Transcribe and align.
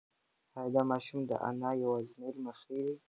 ایا 0.59 0.71
دا 0.73 0.81
ماشوم 0.91 1.19
د 1.29 1.31
انا 1.47 1.69
یوازینی 1.83 2.29
لمسی 2.35 2.79
دی؟ 2.85 2.93